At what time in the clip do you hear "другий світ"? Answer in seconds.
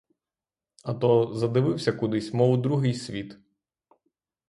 2.57-3.37